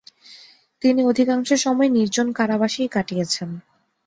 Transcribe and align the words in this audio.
তিনি 0.81 1.01
অধিকাংশ 1.03 1.49
সময় 1.65 1.89
নির্জন 1.89 2.27
কারাবাসেই 2.31 2.89
কাটিয়েছেন। 2.91 3.49